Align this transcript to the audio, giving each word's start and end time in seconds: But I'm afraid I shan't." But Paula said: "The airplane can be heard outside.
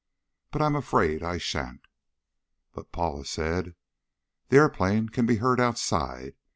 But 0.49 0.63
I'm 0.63 0.75
afraid 0.75 1.21
I 1.21 1.37
shan't." 1.37 1.85
But 2.73 2.91
Paula 2.91 3.23
said: 3.23 3.75
"The 4.49 4.57
airplane 4.57 5.09
can 5.09 5.27
be 5.27 5.35
heard 5.35 5.59
outside. 5.59 6.33